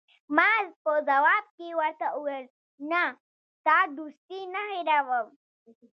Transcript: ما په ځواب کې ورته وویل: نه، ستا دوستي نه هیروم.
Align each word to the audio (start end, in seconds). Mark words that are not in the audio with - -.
ما 0.35 0.51
په 0.83 0.91
ځواب 1.09 1.45
کې 1.55 1.67
ورته 1.81 2.07
وویل: 2.11 2.45
نه، 2.91 3.03
ستا 3.57 3.77
دوستي 3.97 4.41
نه 4.53 4.61
هیروم. 4.73 5.27